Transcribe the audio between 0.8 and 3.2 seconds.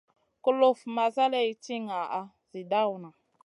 ma zaleyn ti ŋaʼa zi dawna.